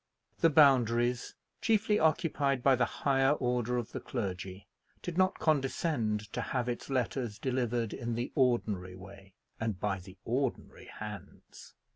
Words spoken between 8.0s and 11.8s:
the ordinary way, and by the ordinary hands.